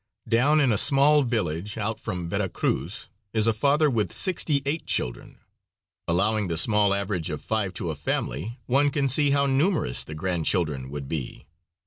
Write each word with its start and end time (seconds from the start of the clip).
Down 0.27 0.59
in 0.59 0.71
a 0.71 0.79
small 0.79 1.21
village, 1.21 1.77
out 1.77 1.99
from 1.99 2.27
Vera 2.27 2.49
Cruz, 2.49 3.07
is 3.33 3.45
a 3.45 3.53
father 3.53 3.87
with 3.87 4.11
sixty 4.11 4.63
eight 4.65 4.87
children. 4.87 5.37
Allowing 6.07 6.47
the 6.47 6.57
small 6.57 6.91
average 6.95 7.29
of 7.29 7.39
five 7.39 7.75
to 7.75 7.91
a 7.91 7.95
family, 7.95 8.57
one 8.65 8.89
can 8.89 9.07
see 9.07 9.29
how 9.29 9.45
numerous 9.45 10.03
the 10.03 10.15
grandchildren 10.15 10.89
would 10.89 11.07
be. 11.07 11.45